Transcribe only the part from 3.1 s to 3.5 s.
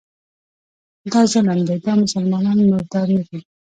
نه دي